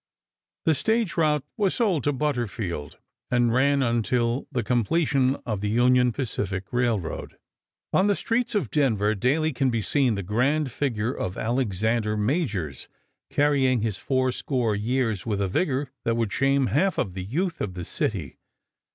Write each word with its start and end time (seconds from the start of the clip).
The 0.65 0.73
stage 0.73 1.15
route 1.15 1.45
was 1.57 1.75
sold 1.75 2.05
to 2.05 2.11
Butterfield, 2.11 2.97
and 3.29 3.53
ran 3.53 3.83
until 3.83 4.47
the 4.51 4.63
completion 4.63 5.35
of 5.45 5.61
the 5.61 5.69
Union 5.69 6.11
Pacific 6.11 6.63
Railroad. 6.73 7.37
On 7.93 8.07
the 8.07 8.15
streets 8.15 8.55
of 8.55 8.71
Denver 8.71 9.13
daily 9.13 9.53
can 9.53 9.69
be 9.69 9.83
seen 9.83 10.15
the 10.15 10.23
grand 10.23 10.71
figure 10.71 11.13
of 11.13 11.37
Alexander 11.37 12.17
Majors, 12.17 12.87
carrying 13.29 13.81
his 13.81 13.99
four 13.99 14.31
score 14.31 14.75
years 14.75 15.23
with 15.27 15.39
a 15.39 15.47
vigor 15.47 15.91
that 16.03 16.15
would 16.17 16.33
shame 16.33 16.65
half 16.73 16.97
of 16.97 17.13
the 17.13 17.23
youth 17.23 17.61
of 17.61 17.75
the 17.75 17.85
city. 17.85 18.39